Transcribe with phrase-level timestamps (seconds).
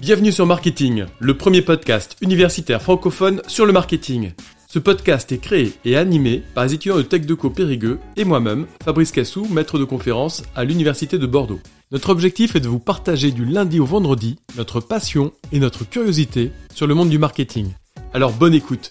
[0.00, 4.32] Bienvenue sur Marketing, le premier podcast universitaire francophone sur le marketing.
[4.68, 9.10] Ce podcast est créé et animé par les étudiants de TechDeco Périgueux et moi-même, Fabrice
[9.10, 11.60] Cassou, maître de conférence à l'Université de Bordeaux.
[11.92, 16.52] Notre objectif est de vous partager du lundi au vendredi notre passion et notre curiosité
[16.74, 17.72] sur le monde du marketing.
[18.12, 18.90] Alors bonne écoute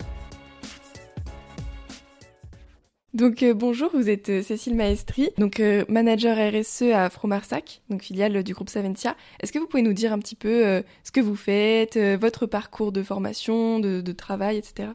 [3.16, 8.02] Donc euh, bonjour, vous êtes euh, Cécile Maestri, donc euh, manager RSE à Fromarsac, donc
[8.02, 9.16] filiale du groupe Saventia.
[9.40, 12.92] Est-ce que vous pouvez nous dire un petit peu ce que vous faites, votre parcours
[12.92, 14.90] de formation, de, travail, etc.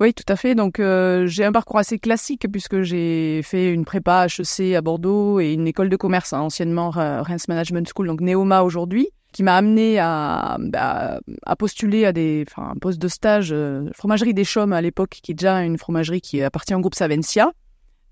[0.00, 0.56] Oui, tout à fait.
[0.56, 5.52] Donc, j'ai un parcours assez classique puisque j'ai fait une prépa HEC à Bordeaux et
[5.52, 10.00] une école de commerce, hein, anciennement Reims Management School, donc Neoma aujourd'hui, qui m'a amené
[10.00, 11.20] à, bah,
[11.56, 13.54] postuler à des, un poste de stage
[13.94, 17.46] fromagerie des Chaumes à l'époque, qui est déjà une fromagerie qui appartient au groupe Savencia
[17.48, 17.52] euh,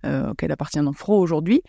[0.04, 1.62] auquel appartient donc Fro aujourd'hui,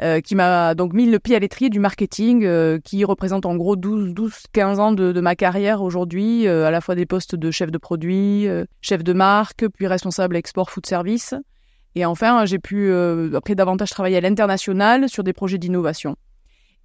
[0.00, 3.54] euh, qui m'a donc mis le pied à l'étrier du marketing, euh, qui représente en
[3.56, 7.70] gros 12-15 ans de, de, ma carrière aujourd'hui, à la fois des postes de chef
[7.70, 8.48] de produit,
[8.80, 11.34] chef de marque, puis responsable export food service.
[11.94, 12.92] Et enfin, j'ai pu,
[13.34, 16.16] après davantage travailler à l'international sur des projets d'innovation.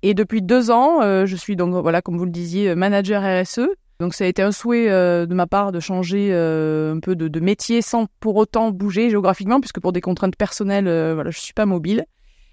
[0.04, 4.14] Et depuis deux ans, je suis donc, voilà, comme vous le disiez, manager RSE donc
[4.14, 7.40] ça a été un souhait euh, de ma part de changer euh, un peu de,
[7.40, 11.54] métier sans pour autant bouger géographiquement, puisque pour des contraintes personnelles, euh, voilà, je suis
[11.54, 12.06] pas mobile.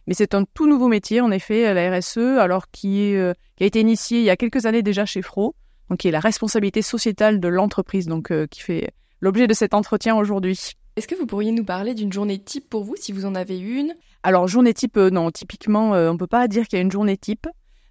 [0.06, 3.14] Mais c'est un tout nouveau métier, en effet, la RSE, alors qui,
[3.56, 5.54] qui a été initié il y a quelques années déjà chez Fro,
[5.88, 8.90] donc qui est la responsabilité sociétale de l'entreprise, donc qui fait
[9.22, 10.72] l'objet de cet entretien aujourd'hui.
[10.96, 13.58] Est-ce que vous pourriez nous parler d'une journée type pour vous, si vous en avez
[13.58, 13.94] une?
[14.22, 17.46] Alors journée type, non, typiquement, on peut pas dire qu'il y a une journée type.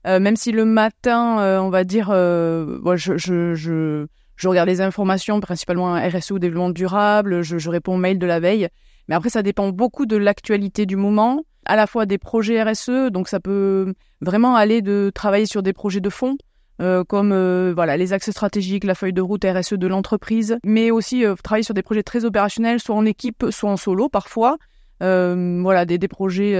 [0.06, 4.68] Euh, même si le matin, euh, on va dire, euh, je, je, je, je, regarde
[4.68, 8.68] les informations, principalement RSE ou développement durable, je, je réponds aux mails de la veille.
[9.08, 13.12] Mais après, ça dépend beaucoup de l'actualité du moment, à la fois des projets RSE,
[13.12, 16.38] donc ça peut vraiment aller de travailler sur des projets de fond,
[16.82, 20.92] euh, comme euh, voilà les axes stratégiques, la feuille de route RSE de l'entreprise, mais
[20.92, 24.58] aussi euh, travailler sur des projets très opérationnels, soit en équipe, soit en solo parfois.
[25.00, 26.58] voilà des, des projets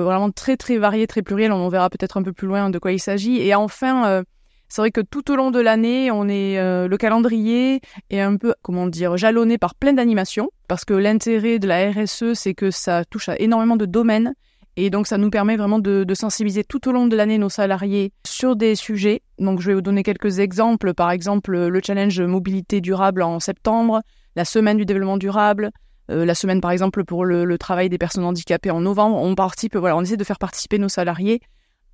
[0.00, 1.52] vraiment très très varié, très pluriel.
[1.52, 3.40] On verra peut-être un peu plus loin de quoi il s'agit.
[3.40, 4.22] Et enfin, euh,
[4.68, 7.80] c'est vrai que tout au long de l'année, on est euh, le calendrier
[8.10, 12.32] est un peu comment dire jalonné par plein d'animations parce que l'intérêt de la RSE,
[12.34, 14.34] c'est que ça touche à énormément de domaines.
[14.76, 17.50] Et donc, ça nous permet vraiment de, de sensibiliser tout au long de l'année nos
[17.50, 19.20] salariés sur des sujets.
[19.38, 20.94] Donc, je vais vous donner quelques exemples.
[20.94, 24.00] Par exemple, le challenge mobilité durable en septembre,
[24.34, 25.72] la semaine du développement durable,
[26.10, 29.76] euh, la semaine, par exemple, pour le, travail des personnes handicapées en novembre, on participe,
[29.76, 31.40] voilà, on essaie de faire participer nos salariés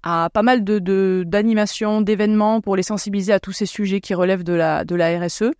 [0.02, 4.44] à pas mal de d'animations, d'événements pour les sensibiliser à tous ces sujets qui relèvent
[4.44, 5.50] de la, de la RSE,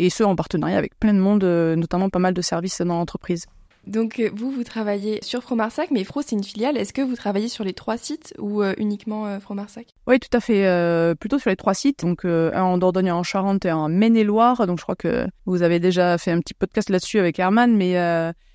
[0.00, 2.98] et ce en partenariat avec plein de monde, euh, notamment pas mal de services dans
[2.98, 3.46] l'entreprise.
[3.86, 6.76] Donc euh, vous, vous travaillez sur Fromarsac, mais Fro c'est une filiale.
[6.76, 9.86] Est-ce que vous travaillez sur les trois sites ou euh, uniquement euh, Fromarsac?
[10.06, 11.14] Oui, tout à fait.
[11.18, 12.00] plutôt sur les trois sites.
[12.00, 14.66] Donc un en Dordogne, en Charente et en Maine-et-Loire.
[14.66, 17.94] Donc je crois que vous avez déjà fait un petit podcast là-dessus avec Herman, mais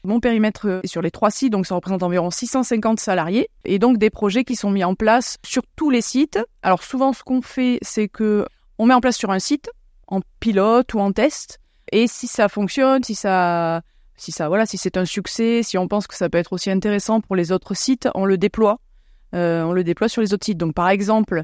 [0.04, 3.98] mon périmètre est sur les trois sites, donc ça représente environ 650 salariés et donc
[3.98, 6.40] des projets qui sont mis en place sur tous les sites.
[6.62, 8.46] Alors souvent, ce qu'on fait, c'est que
[8.78, 9.70] on met en place sur un site
[10.08, 11.60] en pilote ou en test,
[11.92, 13.82] et si ça fonctionne, si ça
[14.20, 16.70] si ça, voilà, si c'est un succès, si on pense que ça peut être aussi
[16.70, 18.80] intéressant pour les autres sites, on le déploie.
[19.34, 20.58] Euh, on le déploie sur les autres sites.
[20.58, 21.44] Donc, par exemple,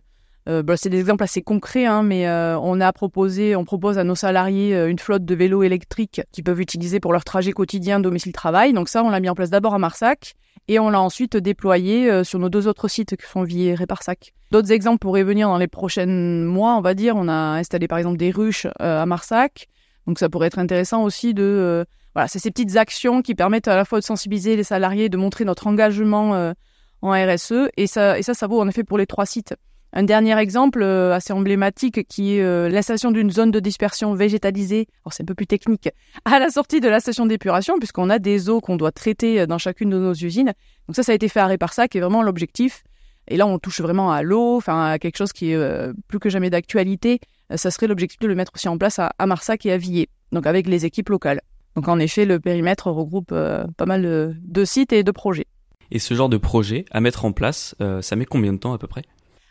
[0.50, 3.98] euh, bah, c'est des exemples assez concrets, hein, mais euh, on a proposé, on propose
[3.98, 8.02] à nos salariés une flotte de vélos électriques qu'ils peuvent utiliser pour leur trajet quotidien
[8.02, 8.74] domicile-travail.
[8.74, 10.34] Donc ça, on l'a mis en place d'abord à Marsac
[10.68, 14.34] et on l'a ensuite déployé sur nos deux autres sites qui sont Villers et Parsac.
[14.52, 17.16] D'autres exemples pourraient venir dans les prochains mois, on va dire.
[17.16, 19.68] On a installé par exemple des ruches à Marsac.
[20.08, 23.76] Donc ça pourrait être intéressant aussi de voilà, c'est ces petites actions qui permettent à
[23.76, 26.54] la fois de sensibiliser les salariés, de montrer notre engagement euh,
[27.02, 27.70] en RSE.
[27.76, 29.54] Et ça, et ça, ça vaut en effet pour les trois sites.
[29.92, 34.88] Un dernier exemple euh, assez emblématique qui est euh, l'installation d'une zone de dispersion végétalisée,
[35.04, 35.90] alors c'est un peu plus technique,
[36.26, 39.58] à la sortie de la station d'épuration, puisqu'on a des eaux qu'on doit traiter dans
[39.58, 40.54] chacune de nos usines.
[40.88, 42.84] Donc ça, ça a été fait à Réparsac, qui est vraiment l'objectif.
[43.28, 46.30] Et là, on touche vraiment à l'eau, enfin à quelque chose qui est plus que
[46.30, 47.20] jamais d'actualité.
[47.56, 50.10] ça serait l'objectif de le mettre aussi en place à, à Marsac et à Villers,
[50.32, 51.42] donc avec les équipes locales.
[51.76, 55.48] Donc en effet, le périmètre regroupe euh, pas mal de, sites et de projets.
[55.92, 58.74] Et ce genre de projet à mettre en place, euh, ça met combien de temps
[58.74, 59.04] à peu près?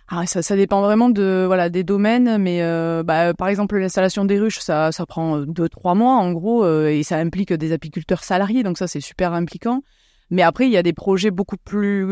[0.09, 4.25] Ah, ça, ça dépend vraiment de voilà des domaines, mais euh, bah, par exemple l'installation
[4.25, 8.23] des ruches, ça, ça prend deux trois mois en gros, et ça implique des apiculteurs
[8.23, 9.83] salariés, donc ça c'est super impliquant.
[10.31, 12.07] Mais après il y a des projets beaucoup plus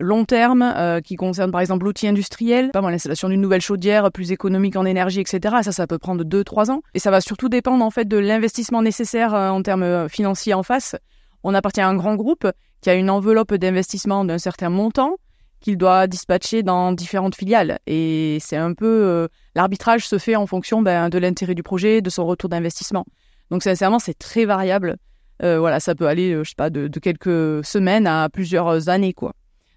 [0.00, 4.32] long terme euh, qui concerne par exemple l'outil industriel, pas l'installation d'une nouvelle chaudière plus
[4.32, 5.56] économique en énergie, etc.
[5.62, 6.82] Ça, ça peut prendre 2-3 ans.
[6.94, 10.54] Et ça va surtout dépendre en fait de l'investissement nécessaire euh, en termes euh, financiers
[10.54, 10.96] en face.
[11.44, 12.46] On appartient à un grand groupe
[12.80, 15.16] qui a une enveloppe d'investissement d'un certain montant
[15.60, 17.78] qu'il doit dispatcher dans différentes filiales.
[17.86, 22.10] Et c'est un peu l'arbitrage se fait en fonction ben, de l'intérêt du projet, de
[22.10, 23.04] son retour d'investissement.
[23.50, 24.98] Donc sincèrement, c'est très variable.
[25.40, 29.32] voilà, ça peut aller, je sais pas, de, de, quelques semaines à plusieurs années, quoi.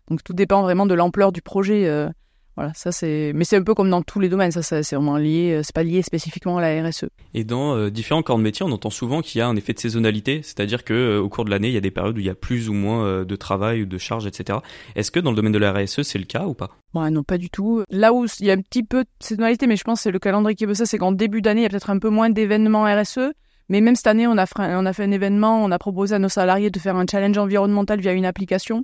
[0.09, 2.09] Donc tout dépend vraiment de l'ampleur du projet.
[2.57, 5.15] Voilà, ça c'est, mais c'est un peu comme dans tous les domaines, ça, c'est vraiment
[5.15, 7.05] lié, euh, c'est pas lié spécifiquement à la RSE.
[7.33, 9.71] Et dans euh, différents corps de métier, on entend souvent qu'il y a un effet
[9.71, 12.19] de saisonnalité, c'est-à-dire que euh, au cours de l'année, il y a des périodes où
[12.19, 14.59] il y a plus ou moins de travail ou de charges, etc.
[14.95, 16.71] Est-ce que dans le domaine de la RSE, c'est le cas ou pas?
[16.93, 17.83] Non, pas du tout.
[17.89, 20.11] Là où il y a un petit peu de saisonnalité, mais je pense que c'est
[20.11, 22.09] le calendrier qui veut ça, c'est qu'en début d'année, il y a peut-être un peu
[22.09, 23.31] moins d'événements RSE.
[23.69, 26.15] Mais même cette année, on a, fait, on a fait un événement, on a proposé
[26.15, 28.83] à nos salariés de faire un challenge environnemental via une application.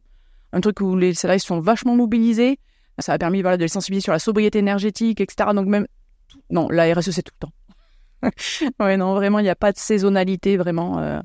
[0.54, 2.60] Un truc où les salariés sont vachement mobilisés.
[3.00, 5.50] Ça a permis de les sensibiliser sur la sobriété énergétique, etc.
[5.54, 5.86] Donc même,
[6.50, 7.54] non, la RSE, c'est tout le temps.
[8.80, 11.00] ouais, non, vraiment, il n'y a pas de saisonnalité, vraiment.
[11.00, 11.20] Euh,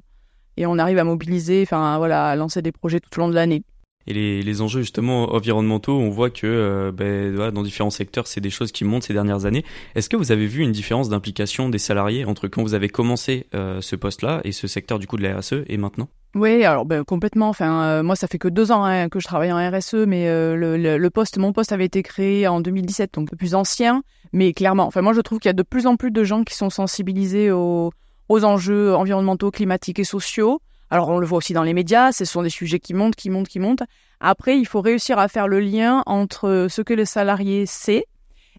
[0.57, 3.35] et on arrive à mobiliser, enfin, voilà, à lancer des projets tout au long de
[3.35, 3.65] l'année.
[4.07, 8.41] Et les, les, enjeux justement environnementaux, on voit que euh, ben, dans différents secteurs, c'est
[8.41, 9.65] des choses qui montent ces dernières années.
[9.95, 13.47] Est-ce que vous avez vu une différence d'implication des salariés entre quand vous avez commencé
[13.55, 16.09] euh, ce poste-là et ce secteur du coup de la RSE et maintenant?
[16.34, 17.49] Oui, alors ben, complètement.
[17.49, 20.29] Enfin, euh, moi, ça fait que deux ans hein, que je travaille en RSE, mais
[20.29, 24.02] euh, le, le, poste, mon poste avait été créé en 2017, donc le plus ancien.
[24.32, 26.43] Mais clairement, enfin, moi, je trouve qu'il y a de plus en plus de gens
[26.43, 27.93] qui sont sensibilisés aux,
[28.31, 30.61] aux enjeux environnementaux, climatiques et sociaux.
[30.88, 32.12] Alors, on le voit aussi dans les médias.
[32.12, 33.82] Ce sont des sujets qui montent, qui montent, qui montent.
[34.20, 38.06] Après, il faut réussir à faire le lien entre ce que le salarié sait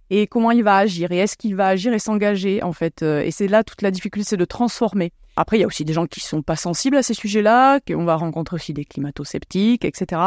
[0.10, 3.02] et comment il va agir et est-ce qu'il va agir et s'engager en fait.
[3.02, 5.12] Euh, et c'est là toute la difficulté, c'est de transformer.
[5.36, 8.06] Après, il y a aussi des gens qui sont pas sensibles à ces sujets-là, qu'on
[8.06, 10.22] va rencontrer aussi des climato-sceptiques, etc.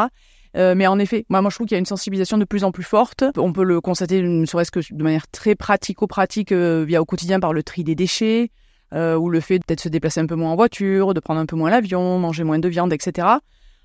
[0.57, 2.65] Euh, mais en effet, moi, moi, je trouve qu'il y a une sensibilisation de plus
[2.65, 3.25] en plus forte.
[3.37, 7.41] On peut le constater, ne serait-ce que de manière très pratico-pratique, euh, via au quotidien
[7.41, 8.51] par le tri des déchets,
[8.95, 11.47] euh, ou le fait peut-être se déplacer un peu moins en voiture, de prendre un
[11.47, 13.29] peu moins l'avion, manger moins de viande, etc.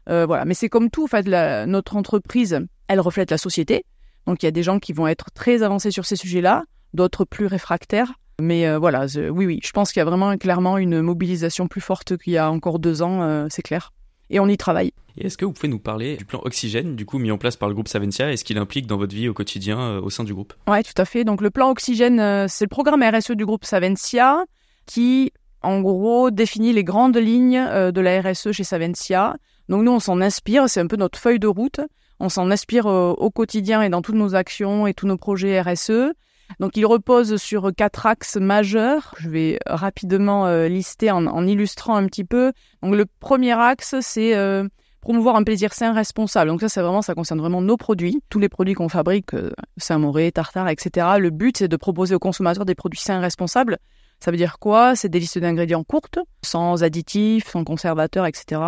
[0.08, 0.44] Voilà.
[0.44, 1.26] Mais c'est comme tout, en fait,
[1.68, 3.86] notre entreprise, elle reflète la société.
[4.28, 6.64] Donc il y a des gens qui vont être très avancés sur ces sujets-là,
[6.94, 8.12] d'autres plus réfractaires.
[8.40, 11.82] Mais euh, voilà, oui, oui, je pense qu'il y a vraiment clairement une mobilisation plus
[11.82, 13.94] forte qu'il y a encore deux ans, euh, c'est clair.
[14.30, 14.94] Et on y travaille.
[15.18, 17.58] Et est-ce que vous pouvez nous parler du plan Oxygène, du coup mis en place
[17.58, 20.10] par le groupe Savencia, et ce qu'il implique dans votre vie au quotidien euh, au
[20.10, 20.54] sein du groupe?
[20.68, 21.24] Oui, tout à fait.
[21.24, 24.46] Donc le plan Oxygène, c'est le programme RSE du groupe Savencia
[24.86, 29.36] qui, en gros, définit les grandes lignes de la RSE chez Savencia.
[29.70, 31.82] Donc nous, on s'en inspire, c'est un peu notre feuille de route.
[32.20, 36.14] On s'en inspire au quotidien et dans toutes nos actions et tous nos projets RSE.
[36.60, 39.14] Donc il repose sur quatre axes majeurs.
[39.20, 42.52] Je vais rapidement euh, lister en, illustrant un petit peu.
[42.82, 44.68] Donc le premier axe, c'est euh,
[45.02, 46.50] promouvoir un plaisir sain responsable.
[46.50, 49.52] Donc ça, c'est vraiment, ça concerne vraiment nos produits, tous les produits qu'on fabrique, euh,
[49.78, 51.08] Saint-Moré, Tartare, etc.
[51.20, 53.78] Le but, c'est de proposer aux consommateurs des produits sains responsables.
[54.20, 54.96] Ça veut dire quoi?
[54.96, 58.62] C'est des listes d'ingrédients courtes, sans additifs, sans conservateurs, etc.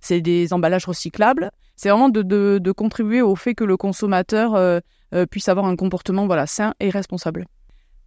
[0.00, 1.50] C'est des emballages recyclables.
[1.76, 4.80] C'est vraiment de, contribuer au fait que le consommateur
[5.14, 7.46] euh, euh, puisse avoir un comportement voilà, sain et responsable.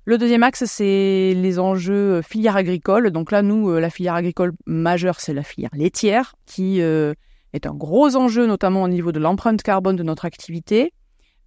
[0.05, 3.11] Le deuxième axe, c'est les enjeux euh, filière agricole.
[3.11, 7.73] Donc là, nous, euh, la filière agricole majeure, c'est la filière laitière, qui est un
[7.73, 10.93] gros enjeu, notamment au niveau de l'empreinte carbone de notre activité,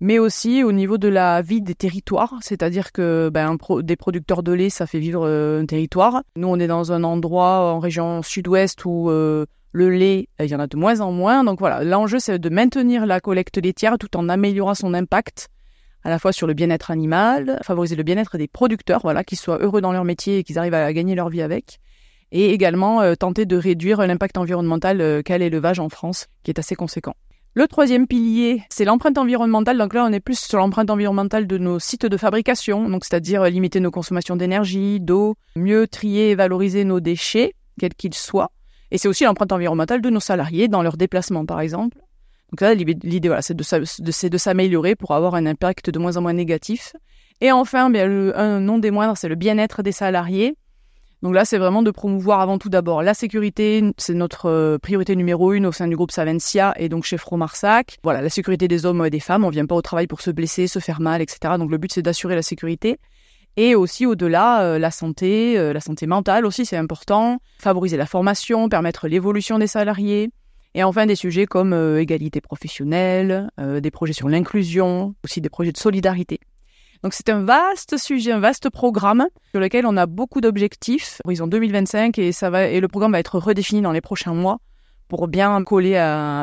[0.00, 2.34] mais aussi au niveau de la vie des territoires.
[2.42, 6.22] C'est-à-dire que ben, des producteurs de lait, ça fait vivre un territoire.
[6.36, 9.10] Nous, on est dans un endroit en région sud-ouest où
[9.74, 11.42] le lait, il y en a de moins en moins.
[11.42, 15.48] Donc voilà, l'enjeu, c'est de maintenir la collecte laitière tout en améliorant son impact
[16.04, 19.58] à la fois sur le bien-être animal, favoriser le bien-être des producteurs, voilà, qu'ils soient
[19.58, 21.80] heureux dans leur métier et qu'ils arrivent à gagner leur vie avec,
[22.30, 26.58] et également euh, tenter de réduire l'impact environnemental euh, qu'a l'élevage en France, qui est
[26.58, 27.14] assez conséquent.
[27.54, 29.78] Le troisième pilier, c'est l'empreinte environnementale.
[29.78, 33.42] Donc là, on est plus sur l'empreinte environnementale de nos sites de fabrication, donc c'est-à-dire
[33.42, 38.50] euh, limiter nos consommations d'énergie, d'eau, mieux trier et valoriser nos déchets, quels qu'ils soient,
[38.94, 41.98] et c'est aussi l'empreinte environnementale de nos salariés dans leurs déplacements, par exemple.
[42.52, 46.32] Donc là, l'idée, voilà, c'est de, s'améliorer pour avoir un impact de moins en moins
[46.32, 46.94] négatif.
[47.40, 50.54] Et enfin, bien, un nom des moindres, c'est le bien-être des salariés.
[51.22, 55.16] Donc là, c'est vraiment de promouvoir avant tout d'abord la sécurité, c'est notre euh, priorité
[55.16, 57.98] numéro une au sein du groupe Savencia et donc chez Fromarsac.
[58.04, 60.30] Voilà, la sécurité des hommes et des femmes, on vient pas au travail pour se
[60.30, 61.54] blesser, se faire mal, etc.
[61.58, 63.00] Donc le but, c'est d'assurer la sécurité.
[63.56, 67.38] Et aussi au-delà, euh, la santé, euh, la santé mentale aussi, c'est important.
[67.58, 70.30] Favoriser la formation, permettre l'évolution des salariés.
[70.74, 75.70] Et enfin, des sujets comme euh, égalité professionnelle, des projets sur l'inclusion, aussi des projets
[75.70, 76.40] de solidarité.
[77.04, 81.20] Donc c'est un vaste sujet, un vaste programme sur lequel on a beaucoup d'objectifs.
[81.24, 84.58] Horizon 2025 et ça va et le programme va être redéfini dans les prochains mois
[85.08, 85.96] pour bien coller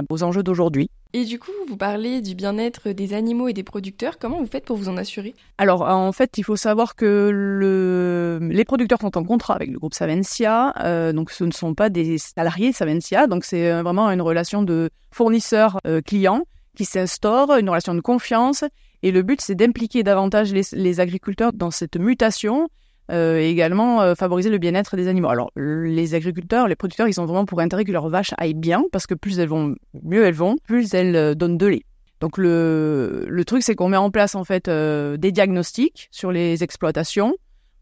[0.10, 0.90] aux enjeux d'aujourd'hui.
[1.14, 4.18] Et du coup, vous parlez du bien-être des animaux et des producteurs.
[4.18, 5.36] Comment vous faites pour vous en assurer?
[5.58, 8.40] Alors, en fait, il faut savoir que le...
[8.50, 10.74] les producteurs sont en contrat avec le groupe Savencia.
[10.86, 13.28] Euh, donc, ce ne sont pas des salariés Savencia.
[13.28, 16.44] Donc, c'est euh, vraiment une relation de fournisseur-client
[16.78, 18.64] qui s'instaure, une relation de confiance.
[19.04, 22.68] Et le but, c'est d'impliquer davantage les, les, agriculteurs dans cette mutation euh,
[23.12, 25.30] et également euh, favoriser le bien-être des animaux.
[25.30, 28.84] Alors, les agriculteurs, les producteurs, ils ont vraiment pour intérêt que leurs vaches aillent bien
[28.92, 31.84] parce que plus elles vont, mieux elles vont, plus elles euh, donnent de lait.
[32.22, 36.32] Donc le, le truc, c'est qu'on met en place en fait euh, des diagnostics sur
[36.32, 37.34] les exploitations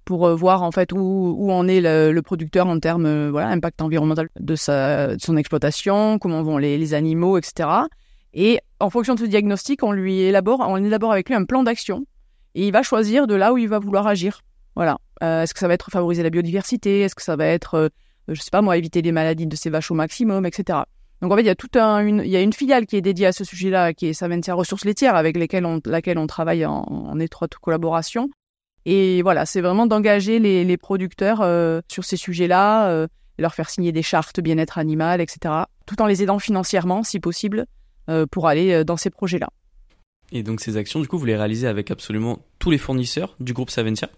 [0.06, 3.50] pour euh, voir en fait où, où en est le, producteur en termes euh, voilà
[3.50, 7.70] impact environnemental de, sa, son exploitation, comment vont les, les, animaux, etc.
[8.34, 11.64] Et en fonction de ce diagnostic, on lui élabore, on élabore avec lui un plan
[11.64, 12.06] d'action
[12.56, 14.42] et il va choisir de là où il va vouloir agir.
[14.80, 14.98] Voilà.
[15.24, 17.02] Euh, est-ce que ça va être favoriser la biodiversité?
[17.02, 17.92] Est-ce que ça va être,
[18.30, 20.80] je sais pas moi, éviter les maladies de ses vaches au maximum, etc.
[21.22, 23.44] Donc en fait, il y a tout un, une, filiale qui est dédiée à ce
[23.44, 28.30] sujet-là, qui est Saventia Ressources laitières, avec laquelle on travaille en, étroite collaboration.
[28.86, 33.08] Et voilà, c'est vraiment d'engager les, producteurs euh, sur ces sujets-là, euh,
[33.38, 35.54] leur faire signer des chartes bien-être animal, etc.,
[35.86, 37.66] tout en les aidant financièrement, si possible,
[38.10, 39.50] euh, pour aller euh, dans ces projets-là.
[40.32, 43.54] Et donc ces actions, du coup, vous les réalisez avec absolument tous les fournisseurs du
[43.54, 44.10] groupe Saventia?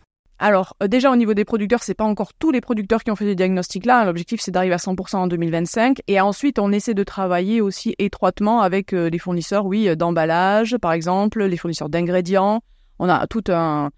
[0.44, 3.16] Alors, euh, déjà au niveau des producteurs, c'est pas encore tous les producteurs qui ont
[3.16, 4.06] fait ce diagnostic-là.
[4.06, 6.00] L'objectif, c'est d'arriver à 100% en 2025.
[6.08, 10.78] Et ensuite, on essaie de travailler aussi étroitement avec euh, les fournisseurs, oui, euh, d'emballage,
[10.82, 12.64] par exemple, les fournisseurs d'ingrédients.
[12.98, 13.92] On a tout un...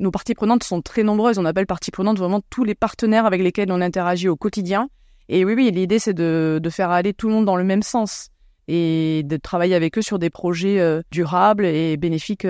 [0.00, 1.38] Nos parties prenantes sont très nombreuses.
[1.38, 4.90] On appelle parties prenantes vraiment tous les partenaires avec lesquels on interagit au quotidien.
[5.28, 8.30] Et oui, oui, l'idée, c'est de, faire aller tout le monde dans le même sens
[8.66, 12.46] et de travailler avec eux sur des projets durables et bénéfiques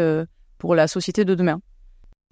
[0.58, 1.60] pour la société de demain.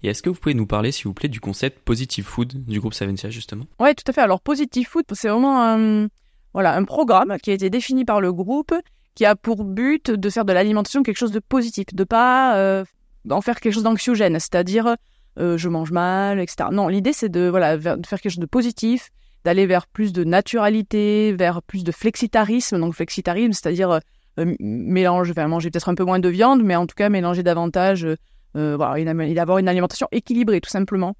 [0.03, 2.79] Et est-ce que vous pouvez nous parler, s'il vous plaît, du concept Positive Food du
[2.79, 3.65] groupe Saventia, justement?
[3.79, 4.21] Oui, tout à fait.
[4.21, 6.07] Alors, Positive Food, c'est vraiment un,
[6.53, 8.73] voilà, un programme qui a été défini par le groupe
[9.15, 12.85] qui a pour but de faire de l'alimentation quelque chose de positif, de pas euh,
[13.31, 14.95] en faire quelque chose d'anxiogène, c'est-à-dire
[15.39, 16.69] euh, je mange mal, etc.
[16.71, 19.09] Non, l'idée c'est de voilà faire quelque chose de positif,
[19.43, 22.79] d'aller vers plus de naturalité, vers plus de flexitarisme.
[22.79, 23.99] Donc flexitarisme, c'est-à-dire
[24.39, 28.05] euh, mélange, manger peut-être un peu moins de viande, mais en tout cas mélanger davantage
[28.05, 28.15] euh,
[28.53, 31.15] voilà, il avoir une alimentation équilibrée tout simplement.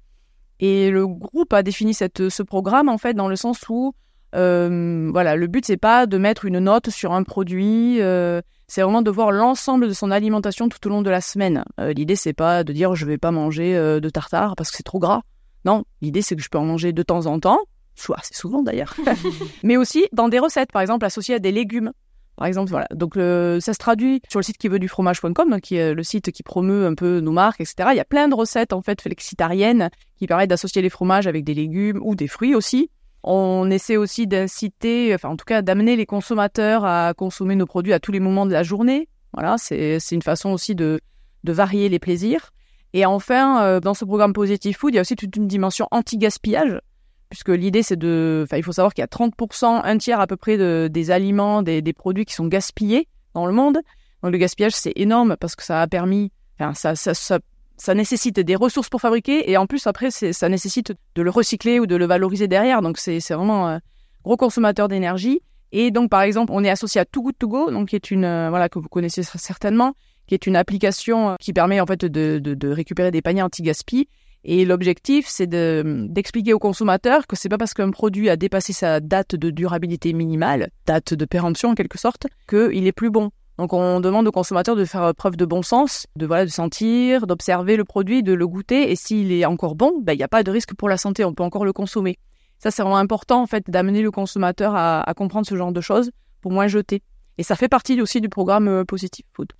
[0.60, 3.94] Et le groupe a défini cette, ce programme en fait dans le sens où
[4.34, 8.82] euh, voilà, le but c'est pas de mettre une note sur un produit, euh, c'est
[8.82, 11.64] vraiment de voir l'ensemble de son alimentation tout au long de la semaine.
[11.80, 14.76] Euh, l'idée c'est pas de dire je vais pas manger euh, de tartare parce que
[14.76, 15.22] c'est trop gras.
[15.64, 17.60] Non, l'idée c'est que je peux en manger de temps en temps,
[17.94, 18.94] soit assez souvent d'ailleurs,
[19.62, 21.92] mais aussi dans des recettes, par exemple associées à des légumes.
[22.38, 22.86] Par exemple, voilà.
[22.94, 26.02] Donc, ça se traduit sur le site qui veut du fromage.com, hein, qui est le
[26.04, 27.88] site qui promeut un peu nos marques, etc.
[27.90, 31.42] Il y a plein de recettes, en fait, flexitariennes qui permettent d'associer les fromages avec
[31.42, 32.90] des légumes ou des fruits aussi.
[33.24, 37.92] On essaie aussi d'inciter, enfin, en tout cas, d'amener les consommateurs à consommer nos produits
[37.92, 39.08] à tous les moments de la journée.
[39.32, 41.00] Voilà, c'est une façon aussi de,
[41.42, 42.52] de varier les plaisirs.
[42.92, 45.88] Et enfin, euh, dans ce programme Positive Food, il y a aussi toute une dimension
[45.90, 46.80] anti-gaspillage
[47.28, 50.26] puisque l'idée c'est de, enfin il faut savoir qu'il y a 30%, un tiers à
[50.26, 53.78] peu près de, des aliments, des, des, produits qui sont gaspillés dans le monde.
[54.22, 57.38] Donc le gaspillage c'est énorme parce que ça a permis, enfin ça, ça, ça,
[57.76, 61.80] ça nécessite des ressources pour fabriquer et en plus après ça nécessite de le recycler
[61.80, 62.82] ou de le valoriser derrière.
[62.82, 63.80] Donc c'est vraiment un
[64.24, 65.40] gros consommateur d'énergie.
[65.70, 68.10] Et donc par exemple on est associé à Too Good To Go, donc qui est
[68.10, 69.94] une, euh, voilà que vous connaissez certainement,
[70.26, 74.08] qui est une application qui permet en fait de, de, de récupérer des paniers anti-gaspi
[74.44, 79.00] et l'objectif, c'est d'expliquer aux consommateurs que c'est pas parce qu'un produit a dépassé sa
[79.00, 83.30] date de durabilité minimale, date de péremption en quelque sorte, qu'il est plus bon.
[83.58, 87.26] Donc on demande aux consommateurs de faire preuve de bon sens, de voilà, de sentir,
[87.26, 90.28] d'observer le produit, de le goûter, et s'il est encore bon, ben, il n'y a
[90.28, 92.18] pas de risque pour la santé, on peut encore le consommer.
[92.60, 95.80] Ça c'est vraiment important en fait d'amener le consommateur à, à comprendre ce genre de
[95.80, 97.02] choses pour moins jeter.
[97.36, 99.52] Et ça fait partie aussi du programme euh, Positive Food.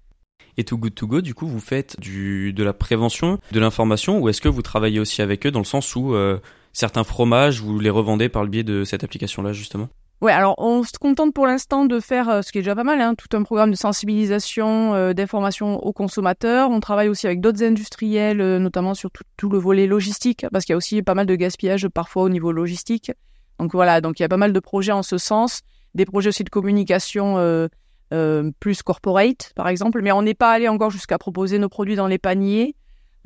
[0.59, 4.29] Et Too Good To Go, du coup, vous faites de la prévention, de l'information, ou
[4.29, 6.39] est-ce que vous travaillez aussi avec eux dans le sens où euh,
[6.73, 9.89] certains fromages, vous les revendez par le biais de cette application-là, justement?
[10.21, 12.83] Ouais, alors on se contente pour l'instant de faire, euh, ce qui est déjà pas
[12.83, 16.71] mal, hein, tout un programme de sensibilisation, euh, d'information aux consommateurs.
[16.71, 20.73] On travaille aussi avec d'autres industriels, notamment sur tout, tout, le volet logistique, parce qu'il
[20.73, 23.13] y a aussi pas mal de gaspillage parfois au niveau logistique.
[23.61, 25.61] Donc voilà, donc il y a pas mal de projets en ce sens,
[25.95, 27.69] des projets aussi de communication
[28.13, 31.97] euh, plus corporate, par exemple, mais on n'est pas allé encore jusqu'à proposer nos produits
[31.97, 32.75] dans les paniers.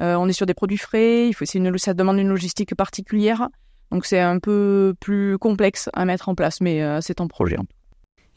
[0.00, 3.48] Euh, on est sur des produits frais, il faut, une, ça demande une logistique particulière,
[3.92, 7.58] donc c'est un peu plus complexe à mettre en place, mais euh, c'est en projet.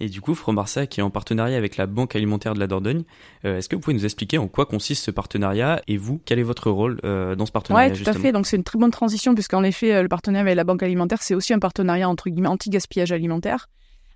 [0.02, 3.04] Et du coup, Fromarsa, qui est en partenariat avec la Banque alimentaire de la Dordogne,
[3.46, 6.40] euh, est-ce que vous pouvez nous expliquer en quoi consiste ce partenariat et vous, quel
[6.40, 8.34] est votre rôle euh, dans ce partenariat Oui, tout à fait.
[8.34, 11.36] Donc c'est une très bonne transition puisqu'en effet, le partenariat avec la Banque alimentaire, c'est
[11.36, 13.70] aussi un partenariat entre guillemets anti-gaspillage alimentaire.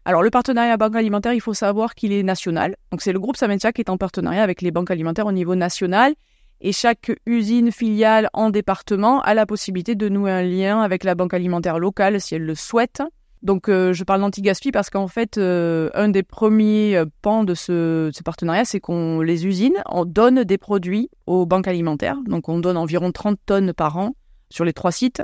[0.10, 2.75] Alors le partenariat banque alimentaire, il faut savoir qu'il est national.
[2.89, 5.54] Donc c'est le groupe Saventia qui est en partenariat avec les banques alimentaires au niveau
[5.54, 6.16] national.
[6.62, 11.13] Et chaque usine filiale en département a la possibilité de nouer un lien avec la
[11.13, 13.04] banque alimentaire locale si elle le souhaite.
[13.44, 18.66] Donc, je parle d'anti-gaspi parce qu'en fait, un des premiers pans de ce, ce partenariat,
[18.66, 22.18] c'est qu'on les usines, on donne des produits aux banques alimentaires.
[22.25, 24.16] Donc, on donne environ 30 tonnes par an
[24.50, 25.22] sur les trois sites.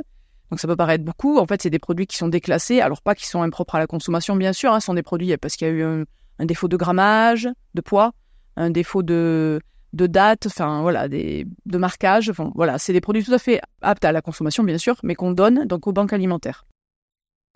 [0.55, 1.37] Donc ça peut paraître beaucoup.
[1.37, 2.79] En fait, c'est des produits qui sont déclassés.
[2.79, 4.71] Alors pas qui sont impropres à la consommation, bien sûr.
[4.71, 7.81] Hein, ce sont des produits parce qu'il y a eu un, défaut de grammage, de
[7.81, 8.13] poids,
[8.55, 9.59] un défaut de,
[9.91, 12.31] date, enfin voilà, de marquage.
[12.55, 15.31] Voilà, c'est des produits tout à fait aptes à la consommation, bien sûr, mais qu'on
[15.31, 16.65] donne donc aux banques alimentaires.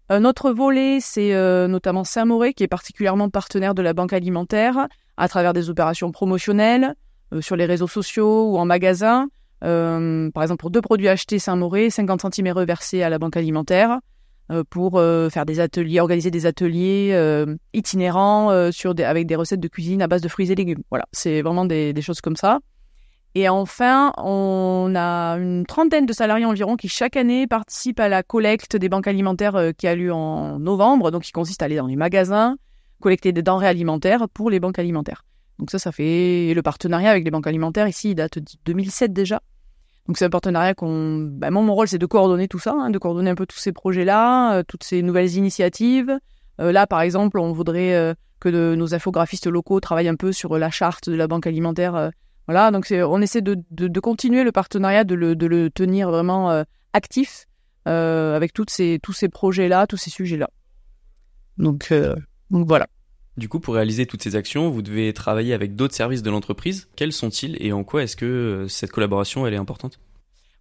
[0.09, 4.89] Un autre volet, c'est euh, notamment Saint-Mauré, qui est particulièrement partenaire de la banque alimentaire
[5.15, 6.95] à travers des opérations promotionnelles
[7.31, 9.29] euh, sur les réseaux sociaux ou en magasin.
[9.63, 13.37] Euh, par exemple, pour deux produits achetés Saint-Mauré, 50 centimes est reversé à la banque
[13.37, 13.99] alimentaire
[14.51, 19.59] euh, pour euh, faire des ateliers, organiser des ateliers itinérants sur des, avec des recettes
[19.59, 20.83] de cuisine à base de fruits et légumes.
[20.89, 22.59] Voilà, c'est vraiment des, des, choses comme ça.
[23.35, 28.23] Et enfin, on a une trentaine de salariés environ qui chaque année participent à la
[28.23, 31.85] collecte des banques alimentaires qui a lieu en novembre, donc qui consiste à aller dans
[31.85, 32.57] les magasins,
[33.01, 35.25] collecter des denrées alimentaires pour les banques alimentaires.
[35.59, 39.11] Donc ça, ça fait le partenariat avec les banques alimentaires ici, il date de 2007
[39.11, 39.41] déjà.
[40.07, 42.89] Donc c'est un partenariat qu'on, bah, moi mon rôle c'est de coordonner tout ça, hein,
[42.89, 46.17] de coordonner un peu tous ces projets-là, euh, toutes ces nouvelles initiatives.
[46.61, 50.57] Euh, là par exemple, on voudrait euh, que nos infographistes locaux travaillent un peu sur
[50.57, 52.11] la charte de la banque alimentaire.
[52.47, 56.63] voilà, donc on essaie de, de, continuer le partenariat, de le, le tenir vraiment
[56.93, 57.47] actif
[57.85, 60.49] avec toutes ces, tous ces projets-là, tous ces sujets-là.
[61.57, 61.93] Donc,
[62.49, 62.87] donc voilà.
[63.39, 66.89] Du coup, pour réaliser toutes ces actions, vous devez travailler avec d'autres services de l'entreprise.
[66.97, 69.97] Quels sont-ils et en quoi est-ce que euh, cette collaboration elle est importante?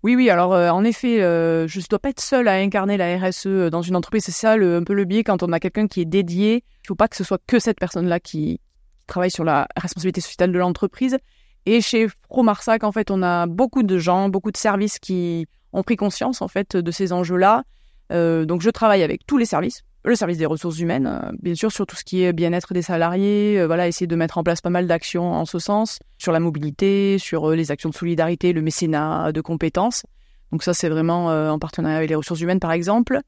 [0.04, 0.30] Oui, oui.
[0.30, 3.68] Alors, euh, en effet, euh, je ne dois pas être seul à incarner la RSE
[3.72, 4.22] dans une entreprise.
[4.24, 6.52] C'est ça un peu le biais quand on a quelqu'un qui est dédié.
[6.52, 8.60] Il ne faut pas que ce soit que cette personne-là qui,
[9.08, 11.18] travaille sur la responsabilité sociétale de l'entreprise.
[11.66, 15.82] Et chez Fromarsac, en fait, on a beaucoup de gens, beaucoup de services qui ont
[15.82, 17.64] pris conscience en fait de ces enjeux-là.
[18.10, 21.72] donc, je travaille avec tous les services le service des ressources humaines, euh, bien sûr
[21.72, 24.60] sur tout ce qui est bien-être des salariés, euh, voilà, essayer de mettre en place
[24.60, 28.52] pas mal d'actions en ce sens, sur la mobilité, sur euh, les actions de solidarité,
[28.52, 30.06] le mécénat de compétences.
[30.52, 33.20] Donc ça, c'est vraiment en partenariat avec les ressources humaines, par exemple.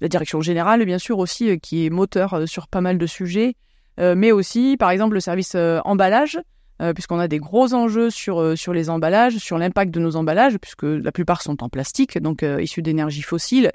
[0.00, 3.56] La direction générale, bien sûr, aussi, qui est moteur sur pas mal de sujets,
[3.98, 6.38] mais aussi, par exemple, le service emballage,
[6.94, 10.84] puisqu'on a des gros enjeux sur, sur les emballages, sur l'impact de nos emballages, puisque
[10.84, 13.72] la plupart sont en plastique, donc issus d'énergie fossile.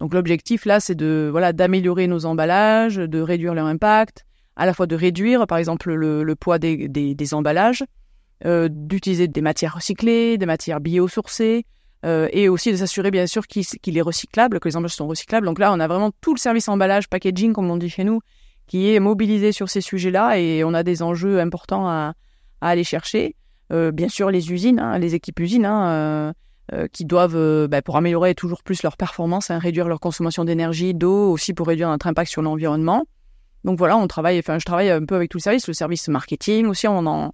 [0.00, 4.24] Donc l'objectif là, c'est de voilà d'améliorer nos emballages, de réduire leur impact,
[4.56, 7.84] à la fois de réduire par exemple le, poids des, des, emballages,
[8.44, 11.64] euh, d'utiliser des matières recyclées, des matières biosourcées,
[12.04, 15.46] euh, et aussi de s'assurer bien sûr qu'il est recyclable, que les emballages sont recyclables.
[15.46, 18.20] Donc là, on a vraiment tout le service emballage, packaging comme on dit chez nous,
[18.66, 22.14] qui est mobilisé sur ces sujets-là, et on a des enjeux importants à,
[22.60, 23.36] aller chercher.
[23.72, 25.66] Euh, bien sûr, les usines, hein, les équipes usines.
[25.66, 26.32] Hein,
[26.74, 30.44] euh, qui doivent, euh, bah, pour améliorer toujours plus leur performance, hein, réduire leur consommation
[30.44, 33.04] d'énergie, d'eau, aussi pour réduire notre impact sur l'environnement.
[33.62, 36.66] Donc voilà, on travaille, je travaille un peu avec tout le service, le service marketing
[36.66, 37.32] aussi, on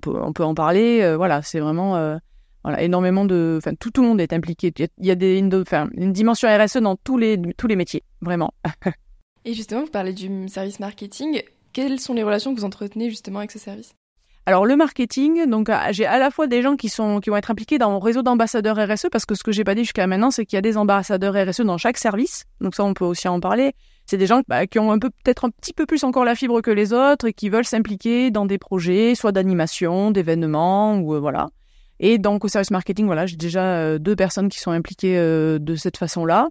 [0.00, 1.00] peut, en parler.
[1.02, 2.18] Euh, voilà, c'est vraiment
[2.78, 4.72] énormément de, enfin tout, le monde est impliqué.
[4.98, 8.54] Il y a, une, dimension RSE dans tous les métiers, vraiment.
[9.44, 11.42] Et justement, vous parlez du service marketing.
[11.72, 13.94] Quelles sont les relations que vous entretenez justement avec ce service?
[14.46, 17.36] Alors le marketing, donc ah, j'ai à la fois des gens qui sont qui vont
[17.36, 20.06] être impliqués dans mon réseau d'ambassadeurs RSE parce que ce que j'ai pas dit jusqu'à
[20.06, 22.46] maintenant, c'est qu'il y a des ambassadeurs RSE dans chaque service.
[22.60, 23.74] Donc ça, on peut aussi en parler.
[24.06, 26.34] C'est des gens bah, qui ont un peu peut-être un petit peu plus encore la
[26.34, 31.14] fibre que les autres et qui veulent s'impliquer dans des projets, soit d'animation, d'événements ou
[31.14, 31.50] euh, voilà.
[32.00, 35.58] Et donc au service marketing, voilà, j'ai déjà euh, deux personnes qui sont impliquées euh,
[35.58, 36.48] de cette façon-là.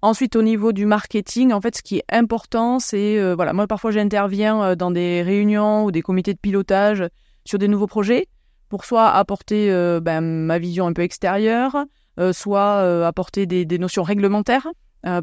[0.00, 3.90] Ensuite, au niveau du marketing, en fait, ce qui est important, c'est voilà, moi parfois
[3.90, 7.02] j'interviens dans des réunions ou des comités de pilotage
[7.46, 8.26] sur des nouveaux projets
[8.68, 11.84] pour soit apporter euh, ben, ma vision un peu extérieure,
[12.18, 14.66] euh, soit euh, apporter des, notions réglementaires.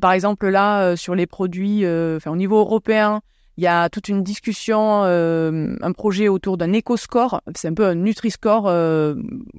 [0.01, 3.21] par exemple, là, sur les produits, au niveau européen,
[3.57, 7.41] il y a toute une discussion, un projet autour d'un éco-score.
[7.55, 8.71] C'est un peu un Nutri-Score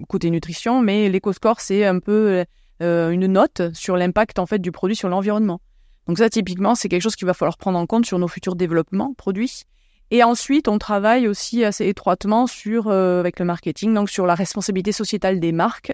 [0.08, 2.44] côté nutrition, mais l'éco-score, c'est un peu
[2.80, 5.60] une note sur l'impact en fait du produit sur l'environnement.
[6.06, 8.56] Donc ça, typiquement, c'est quelque chose qu'il va falloir prendre en compte sur nos futurs
[8.56, 9.64] développements produits.
[10.14, 14.36] Et ensuite, on travaille aussi assez étroitement sur, euh, avec le marketing, donc sur la
[14.36, 15.92] responsabilité sociétale des marques.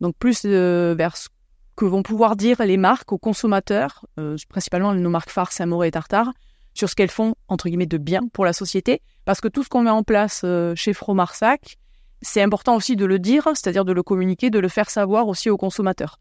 [0.00, 1.28] Donc plus euh, vers ce
[1.76, 5.90] que vont pouvoir dire les marques aux consommateurs, euh, principalement nos marques phares Samouraï et
[5.90, 6.32] Tartare,
[6.72, 9.02] sur ce qu'elles font, entre guillemets, de bien pour la société.
[9.26, 11.76] Parce que tout ce qu'on met en place chez Fromarsac,
[12.22, 15.50] c'est important aussi de le dire, c'est-à-dire de le communiquer, de le faire savoir aussi
[15.50, 16.20] aux consommateurs,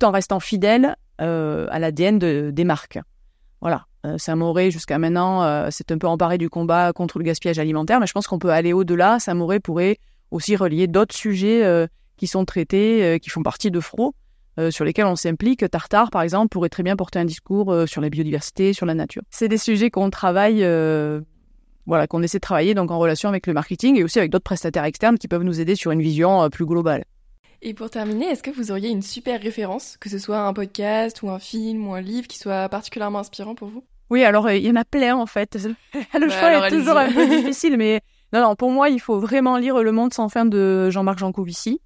[0.00, 2.98] tout en restant fidèle à l'ADN des marques.
[3.60, 3.86] Voilà.
[4.04, 8.00] Euh, Saint-Mauré, jusqu'à maintenant, euh, c'est un peu emparé du combat contre le gaspillage alimentaire,
[8.00, 9.18] mais je pense qu'on peut aller au-delà.
[9.20, 9.98] Saint-Mauré pourrait
[10.30, 11.86] aussi relier d'autres sujets euh,
[12.16, 14.14] qui sont traités, qui font partie de FRO,
[14.70, 15.68] sur lesquels on s'implique.
[15.68, 19.22] Tartare, par exemple, pourrait très bien porter un discours sur la biodiversité, sur la nature.
[19.30, 20.64] C'est des sujets qu'on travaille
[21.84, 24.44] voilà, qu'on essaie de travailler donc en relation avec le marketing et aussi avec d'autres
[24.44, 27.04] prestataires externes qui peuvent nous aider sur une vision plus globale.
[27.60, 31.22] Et pour terminer, est-ce que vous auriez une super référence, que ce soit un podcast
[31.22, 33.82] ou un film ou un livre qui soit particulièrement inspirant pour vous?
[34.12, 35.54] Oui, alors il y en a plein en fait.
[35.94, 38.02] Le choix est toujours un peu difficile, mais
[38.34, 41.80] non, non, pour moi, il faut vraiment lire Le Monde sans fin de Jean-Marc Jancovici.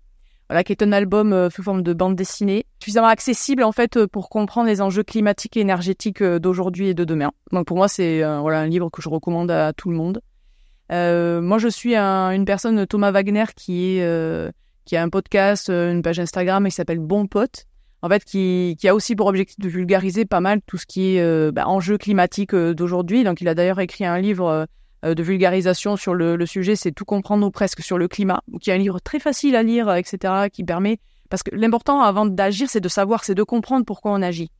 [0.50, 3.96] Voilà, qui est un album euh, sous forme de bande dessinée, suffisamment accessible en fait
[3.96, 7.30] euh, pour comprendre les enjeux climatiques et énergétiques euh, d'aujourd'hui et de demain.
[7.52, 10.20] Donc pour moi, c'est voilà un livre que je recommande à tout le monde.
[10.90, 14.52] moi, je suis une personne, Thomas Wagner, qui est
[14.84, 17.66] qui a un podcast, une page Instagram qui s'appelle Bon Pote.
[18.06, 21.52] En fait, qui, a aussi pour objectif de vulgariser pas mal tout ce qui est
[21.52, 23.24] bah, enjeux climatiques d'aujourd'hui.
[23.24, 24.68] Donc, il a d'ailleurs écrit un livre
[25.04, 28.70] euh, de vulgarisation sur le, sujet, c'est tout comprendre ou presque sur le climat, qui
[28.70, 32.70] est un livre très facile à lire, etc., qui permet parce que l'important avant d'agir,
[32.70, 34.50] c'est de savoir, c'est de comprendre pourquoi on agit.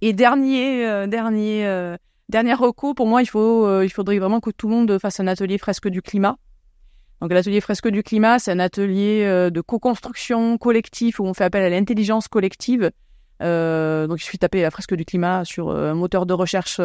[0.00, 1.96] Et dernier, euh, dernier, euh,
[2.28, 5.26] dernier recours, pour moi, il faut, il faudrait vraiment que tout le monde fasse un
[5.26, 6.36] atelier fresque du climat.
[7.20, 11.64] Donc l'atelier fresque du climat, c'est un atelier de co-construction collective où on fait appel
[11.64, 12.90] à l'intelligence collective.
[13.40, 16.80] donc il suffit de taper la fresque du climat sur un moteur de recherche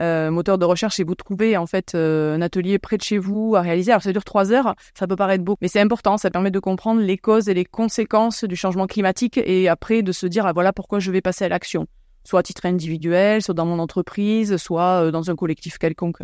[0.00, 3.18] euh, moteur de recherche et vous trouvez en fait euh, un atelier près de chez
[3.18, 3.90] vous à réaliser.
[3.90, 6.60] Alors ça dure trois heures, ça peut paraître beau, mais c'est important, ça permet de
[6.60, 10.52] comprendre les causes et les conséquences du changement climatique et après de se dire ah
[10.52, 11.88] voilà pourquoi je vais passer à l'action,
[12.22, 16.22] soit à titre individuel, soit dans mon entreprise, soit euh, dans un collectif quelconque.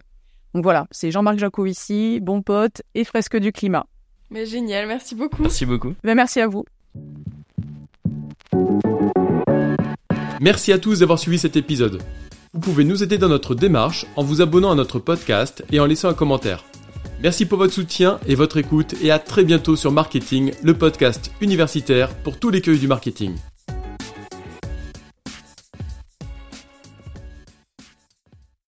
[0.54, 3.86] Donc voilà, c'est Jean-Marc Jacovici, bon pote et fresque du climat.
[4.30, 5.42] Mais génial, merci beaucoup.
[5.42, 5.94] Merci beaucoup.
[6.04, 6.64] Ben, merci à vous.
[10.40, 12.02] Merci à tous d'avoir suivi cet épisode.
[12.52, 15.86] Vous pouvez nous aider dans notre démarche en vous abonnant à notre podcast et en
[15.86, 16.64] laissant un commentaire.
[17.20, 21.32] Merci pour votre soutien et votre écoute et à très bientôt sur Marketing, le podcast
[21.40, 23.34] universitaire pour tous les cueils du marketing.